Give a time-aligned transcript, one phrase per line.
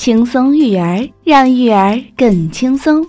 [0.00, 3.06] 轻松育儿，让育儿更轻松。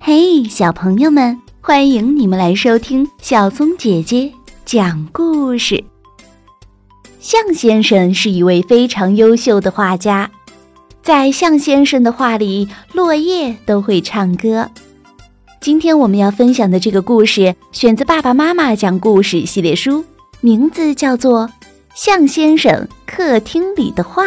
[0.00, 4.32] 嘿，小朋友们，欢迎你们来收听小松姐姐
[4.64, 5.84] 讲故事。
[7.20, 10.30] 向先生是一位非常优秀的画家，
[11.02, 14.70] 在向先生的画里，落叶都会唱歌。
[15.60, 20.02] 今天我们要分享的这个故事，选自《爸爸妈妈讲故事》系列书，
[20.40, 21.46] 名字叫做
[21.94, 24.24] 《向先生客厅里的画》。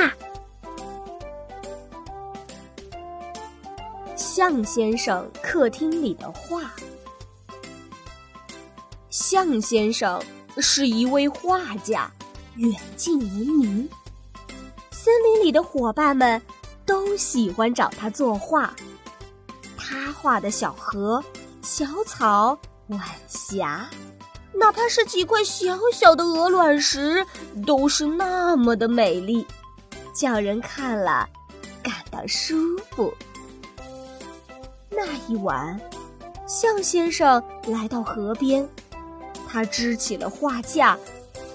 [4.19, 6.69] 向先生客厅里的画。
[9.09, 10.21] 向先生
[10.57, 12.11] 是一位画家，
[12.57, 13.89] 远近闻名。
[14.91, 16.39] 森林里的伙伴们
[16.85, 18.75] 都喜欢找他作画。
[19.77, 21.23] 他画的小河、
[21.61, 22.99] 小草、晚
[23.29, 23.89] 霞，
[24.53, 27.25] 哪怕是几块小小的鹅卵石，
[27.65, 29.47] 都是那么的美丽，
[30.13, 31.25] 叫人看了
[31.81, 33.13] 感到舒服。
[35.01, 35.79] 那一晚，
[36.45, 38.67] 向先生来到河边，
[39.47, 40.99] 他支起了画架，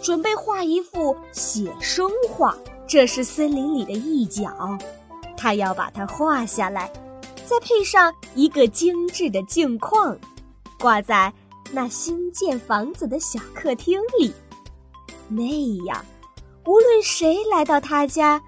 [0.01, 2.57] 准备画一幅写生画。
[2.87, 4.79] 这是森林里的一角，
[5.37, 6.91] 他要把它画下来，
[7.45, 10.17] 再配上一个精致的镜框，
[10.81, 11.31] 挂在
[11.71, 14.33] 那新建房子的小客厅里。
[15.29, 15.45] 那
[15.85, 16.03] 样，
[16.65, 18.43] 无论谁来到他家，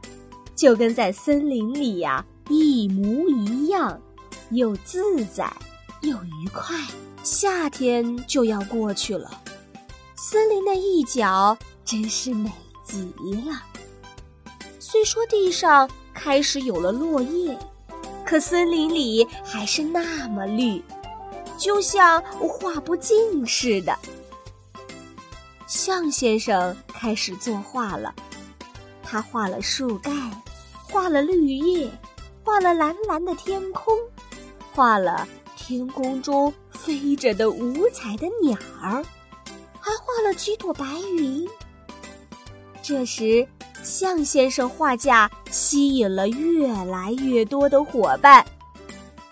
[0.54, 4.00] 就跟在森林里呀一模一样。
[4.50, 5.52] 又自在
[6.02, 6.76] 又愉快，
[7.22, 9.42] 夏天就要过去了，
[10.14, 12.50] 森林的一角真是美
[12.84, 13.02] 极
[13.48, 13.62] 了。
[14.78, 17.58] 虽说地上开始有了落叶，
[18.24, 20.80] 可森林里还是那么绿，
[21.58, 23.98] 就像画不尽似的。
[25.66, 28.14] 向先生开始作画了，
[29.02, 30.30] 他画了树干，
[30.84, 31.90] 画了绿叶，
[32.44, 33.92] 画了蓝蓝的天空。
[34.76, 35.26] 画了
[35.56, 39.02] 天空中飞着的五彩的鸟儿，
[39.80, 40.84] 还画了几朵白
[41.16, 41.48] 云。
[42.82, 43.48] 这时，
[43.82, 48.44] 向先生画架吸引了越来越多的伙伴，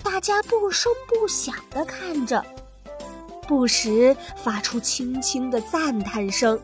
[0.03, 2.43] 大家不声不响地看着，
[3.47, 6.59] 不时发出轻轻的赞叹声，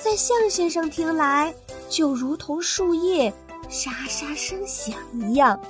[0.00, 1.54] 在向先生听来，
[1.90, 3.30] 就如同树叶
[3.68, 5.60] 沙沙声响一样。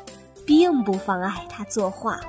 [0.44, 2.20] 并不妨碍他作画。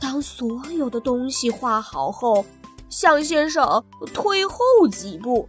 [0.00, 2.44] 当所有的东西画好后，
[2.88, 4.56] 向先生退后
[4.90, 5.48] 几步，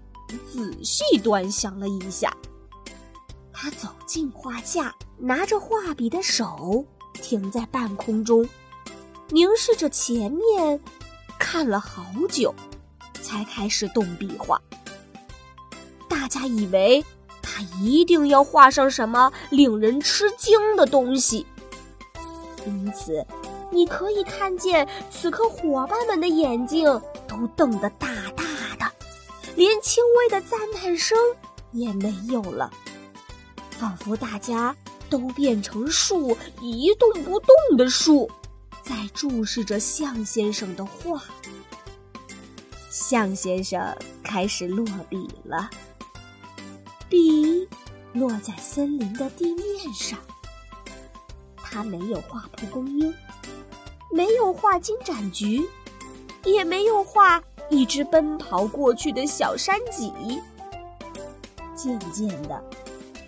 [0.52, 2.36] 仔细端详了一下。
[3.52, 8.48] 他走进画架，拿着画笔的手停在半空中，
[9.30, 10.80] 凝视着前面，
[11.40, 12.54] 看了好久，
[13.22, 14.62] 才开始动笔画。
[16.08, 17.04] 大家以为。
[17.80, 21.46] 一定要画上什么令人吃惊的东西，
[22.66, 23.26] 因此，
[23.72, 26.86] 你可以看见此刻伙伴们的眼睛
[27.28, 28.44] 都瞪得大大
[28.80, 28.92] 的，
[29.56, 31.18] 连轻微的赞叹声
[31.72, 32.72] 也没有了，
[33.72, 34.76] 仿佛大家
[35.10, 38.30] 都变成树，一动不动的树，
[38.82, 41.24] 在注视着向先生的画。
[42.90, 45.68] 向先生开始落笔了。
[47.14, 47.70] 笔
[48.12, 50.18] 落在森林的地面上，
[51.58, 53.14] 他没有画蒲公英，
[54.12, 55.62] 没有画金盏菊，
[56.44, 60.12] 也没有画一只奔跑过去的小山脊。
[61.76, 62.64] 渐渐的，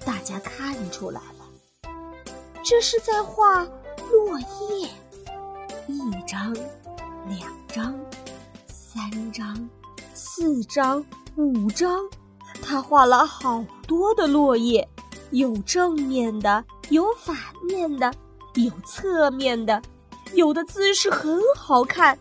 [0.04, 1.92] 大家看出来了，
[2.64, 3.64] 这是在画
[4.12, 4.90] 落叶。
[5.88, 6.52] 一张，
[7.28, 7.96] 两张，
[8.66, 9.70] 三张，
[10.16, 12.00] 四张，五张。
[12.68, 14.88] 他画了好多的落叶，
[15.30, 17.38] 有正面的，有反
[17.68, 18.12] 面的，
[18.56, 19.80] 有侧面的，
[20.34, 22.18] 有的姿势很好看，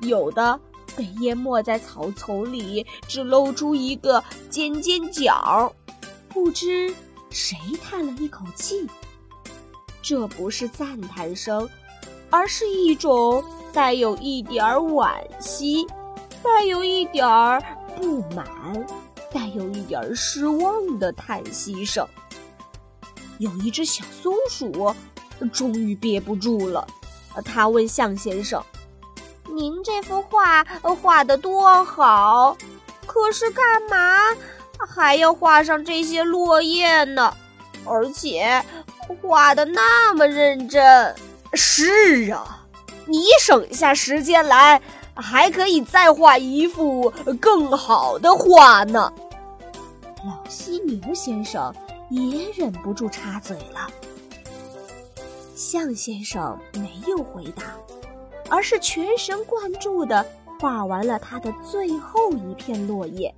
[0.00, 0.58] 有的
[0.96, 5.70] 被淹没在草丛里，只露出一个尖尖角。
[6.30, 6.92] 不知
[7.30, 8.88] 谁叹了一口气，
[10.00, 11.68] 这不是赞叹声，
[12.30, 15.86] 而是一种带有一点惋惜，
[16.42, 17.24] 带有一点
[17.96, 18.46] 不满。
[19.34, 22.06] 带有一点失望的叹息声。
[23.38, 24.94] 有一只小松鼠
[25.52, 26.86] 终于憋不住了，
[27.44, 28.62] 他问向先生
[29.52, 30.62] ：“您这幅画
[31.02, 32.56] 画的多好，
[33.06, 34.20] 可是干嘛
[34.88, 37.34] 还要画上这些落叶呢？
[37.84, 38.64] 而且
[39.20, 41.12] 画的那么认真。
[41.54, 42.64] ”“是啊，
[43.04, 44.80] 你省下时间来，
[45.16, 49.12] 还可以再画一幅更好的画呢。”
[50.24, 51.74] 老犀牛先生
[52.08, 53.88] 也忍不住插嘴了。
[55.54, 57.76] 象先生没有回答，
[58.48, 60.24] 而是全神贯注地
[60.58, 63.34] 画完了他的最后一片落叶，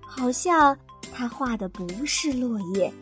[0.00, 0.76] 好像
[1.12, 2.92] 他画的不是落叶，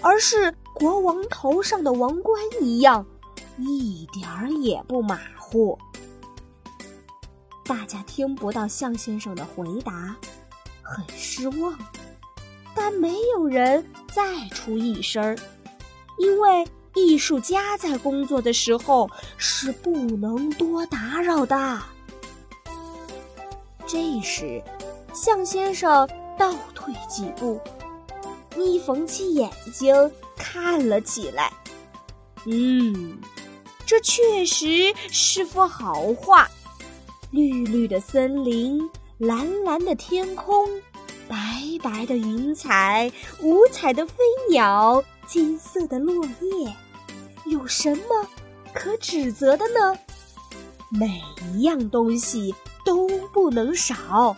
[0.00, 3.04] 而是国王头上的王冠一样，
[3.58, 5.76] 一点儿也不马虎。
[7.64, 10.16] 大家听不到象先生的回答，
[10.82, 11.76] 很失望，
[12.74, 15.36] 但没有人再出一声儿，
[16.18, 16.66] 因为。
[16.96, 19.08] 艺术家在工作的时候
[19.38, 21.80] 是不能多打扰的。
[23.86, 24.60] 这时，
[25.14, 26.06] 象先生
[26.36, 27.60] 倒退几步，
[28.56, 29.94] 眯缝起眼睛
[30.36, 31.52] 看了起来。
[32.44, 33.16] 嗯，
[33.86, 36.48] 这确实是幅好画：
[37.30, 38.82] 绿绿的森林，
[39.16, 40.68] 蓝蓝的天空，
[41.30, 41.38] 白
[41.80, 43.08] 白的云彩，
[43.40, 44.14] 五彩的飞
[44.50, 45.00] 鸟。
[45.28, 46.74] 金色的落叶，
[47.46, 48.26] 有什么
[48.74, 49.96] 可指责的呢？
[50.90, 51.22] 每
[51.52, 52.52] 一样东西
[52.84, 54.34] 都不能少，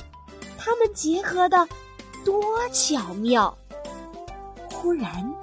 [0.58, 1.66] 它们结合的
[2.26, 2.44] 多
[2.74, 3.56] 巧妙。
[4.70, 5.34] 忽然，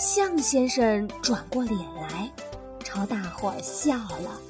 [0.00, 2.32] 象先生转过脸来，
[2.82, 4.40] 朝大伙儿笑了，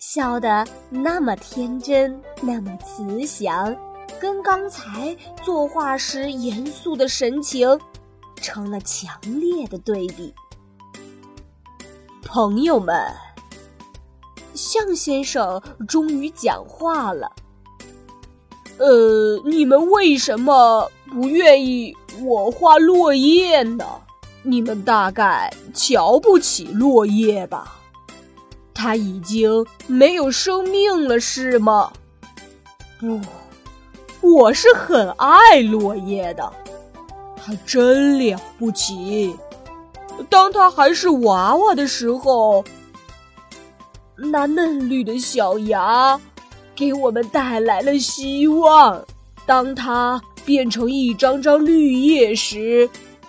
[0.00, 3.72] 笑得那么天真，那么慈祥，
[4.20, 7.78] 跟刚才作画时严肃的神情。
[8.42, 10.32] 成了强烈的对比。
[12.22, 13.10] 朋友们，
[14.54, 17.32] 象先生终于讲话了。
[18.76, 23.84] 呃，你们为什么不愿意我画落叶呢？
[24.42, 27.78] 你们大概瞧不起落叶吧？
[28.74, 31.90] 它已经没有生命了，是吗？
[33.00, 33.18] 不，
[34.20, 36.52] 我是很爱落叶的。
[37.36, 39.34] 他真了不起！
[40.28, 42.64] 当他还是娃娃的时候，
[44.16, 46.18] 那嫩绿的小芽
[46.74, 48.98] 给我们带来了希望；
[49.44, 52.88] 当它变成一张张绿叶时，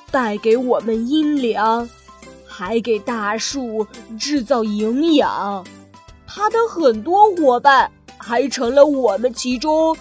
[0.10, 1.88] 带给我们阴凉，
[2.48, 3.86] 还给大树
[4.18, 5.64] 制造营养。
[6.26, 9.96] 他的很多伙伴还成了我们其中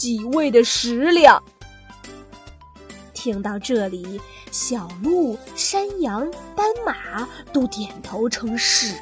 [0.00, 1.42] 几位的食粮。
[3.12, 4.18] 听到这里，
[4.50, 6.26] 小鹿、山羊、
[6.56, 8.94] 斑马都点头称是。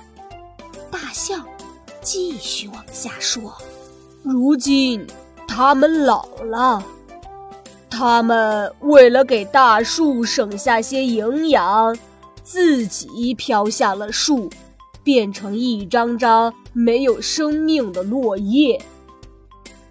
[0.91, 1.47] 大象
[2.03, 3.56] 继续往下说
[4.25, 5.06] ：“如今
[5.47, 6.85] 他们老了，
[7.89, 11.97] 他们为了给大树省下些营养，
[12.43, 14.50] 自己飘下了树，
[15.05, 18.85] 变成一张张没有生命的落叶。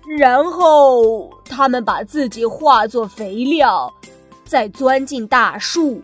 [0.07, 3.91] 然后他们把自己化作肥料。”
[4.45, 6.01] 再钻进大树，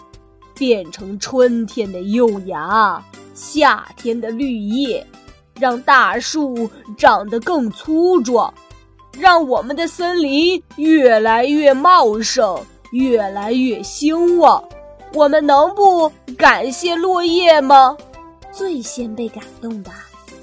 [0.54, 3.02] 变成春天的幼芽，
[3.34, 5.08] 夏天的绿叶，
[5.58, 8.54] 让大树长得更粗壮，
[9.18, 12.62] 让我们的森林越来越茂盛，
[12.92, 14.62] 越来越兴旺。
[15.14, 17.96] 我们能不感谢落叶吗？
[18.52, 19.92] 最先被感动的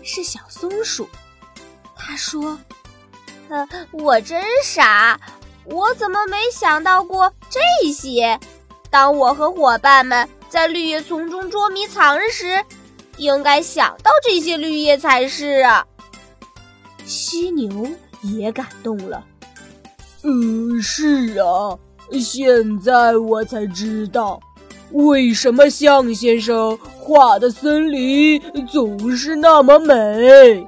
[0.03, 1.07] 是小松鼠，
[1.95, 2.59] 他说
[3.50, 5.20] ：“呃，我真傻。”
[5.67, 8.40] 我怎么没想到过这些？
[8.90, 12.61] 当我和伙伴们在绿叶丛中捉迷藏时，
[13.19, 15.87] 应该想到这些绿叶才是啊！
[17.04, 17.87] 犀牛
[18.23, 19.23] 也感动了。
[20.25, 21.78] 嗯，是啊，
[22.21, 24.40] 现在我才知道，
[24.90, 30.66] 为什么象先生画的森林总是那么美，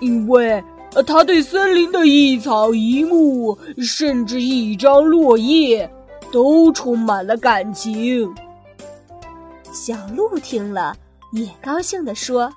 [0.00, 0.62] 因为。
[1.06, 5.90] 他对森林的一草一木，甚至一张落叶，
[6.32, 8.32] 都充满了感情。
[9.72, 10.94] 小鹿听了，
[11.32, 12.52] 也高兴地说：“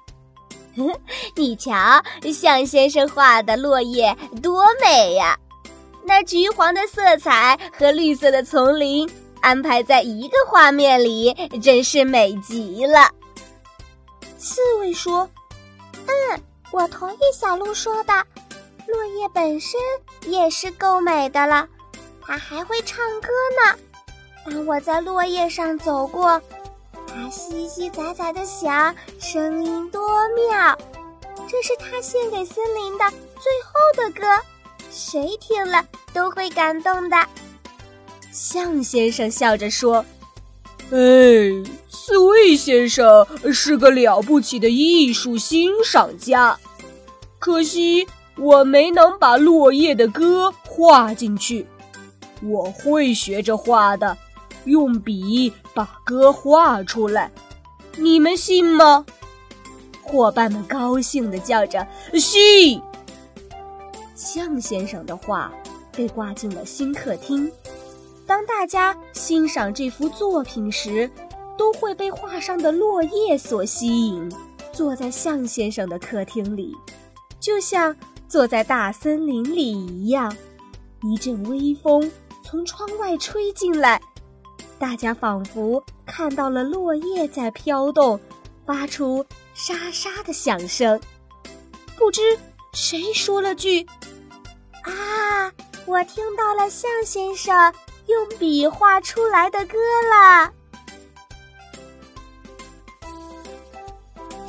[1.38, 5.38] 你瞧，象先生画的落叶多美呀！
[6.04, 9.08] 那橘黄的色彩和绿色的丛林
[9.42, 13.10] 安排在一个画面里，真是美极了。”
[14.38, 15.30] 刺猬说
[16.08, 16.42] ：“嗯。”
[16.74, 18.12] 我同意小鹿说的，
[18.88, 19.80] 落叶本身
[20.26, 21.68] 也是够美的了，
[22.20, 23.28] 它还会唱歌
[23.64, 23.78] 呢。
[24.44, 26.42] 当我在落叶上走过，
[27.06, 30.76] 它叽叽喳喳的响，声音多妙。
[31.48, 34.44] 这是它献给森林的最后的歌，
[34.90, 37.16] 谁听了都会感动的。
[38.32, 40.04] 象先生笑着说
[40.90, 40.98] ：“哎，
[42.64, 46.58] 先生是个了不起的艺术欣赏家。”
[47.38, 51.68] 可惜我没能把落叶的歌画进去，
[52.42, 54.18] 我会学着画的，
[54.64, 57.30] 用笔把歌画出来。
[57.98, 59.06] 你们信吗？
[60.02, 62.82] 伙伴们高兴地叫着：“信！”
[64.16, 65.52] 象先生的画
[65.92, 67.52] 被挂进了新客厅。
[68.26, 71.10] 当大家欣赏这幅作品时，
[71.58, 74.32] 都会被画上的落叶所吸引，
[74.72, 76.76] 坐在象先生的客厅里，
[77.40, 77.96] 就像
[78.28, 80.36] 坐在大森林里一样。
[81.04, 82.12] 一阵微风
[82.44, 84.02] 从窗外吹进来，
[84.80, 88.20] 大家仿佛看到了落叶在飘动，
[88.66, 91.00] 发出沙沙的响声。
[91.98, 92.22] 不知
[92.74, 93.86] 谁说了句
[94.84, 95.52] ：“啊，
[95.86, 97.74] 我听到了象先生
[98.08, 99.78] 用笔画出来的歌
[100.10, 100.52] 了。”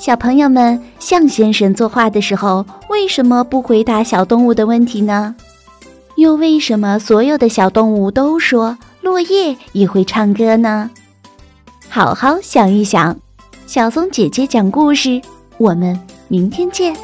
[0.04, 5.34] 小朋友们，象先生作画的时候为什么不回答小动物的问题呢？
[6.16, 10.90] 又为什么所有的小动物都说落叶也会唱歌呢？
[11.88, 13.18] 好好想一想。
[13.66, 15.22] 小松姐姐讲故事，
[15.56, 16.94] 我们明天见。